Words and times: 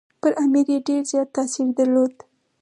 پر 0.21 0.31
امیر 0.43 0.67
یې 0.73 0.77
ډېر 0.87 1.01
زیات 1.11 1.29
تاثیر 1.37 1.67
درلود. 1.77 2.15